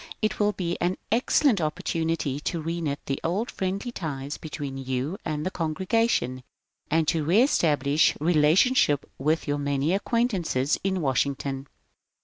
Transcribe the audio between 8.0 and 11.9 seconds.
relationship with your many acquaintances in Wash ington.